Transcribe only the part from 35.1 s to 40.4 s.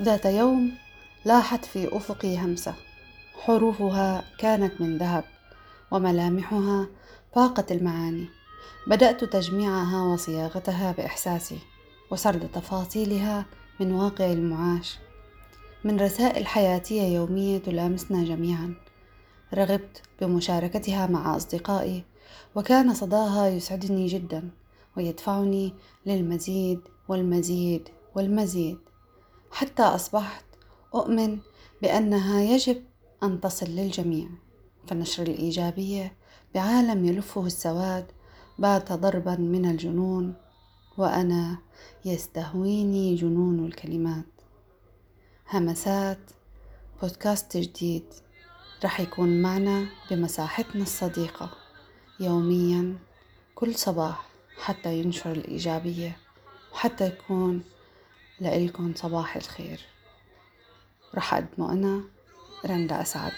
الإيجابية بعالم يلفه السواد بات ضربا من الجنون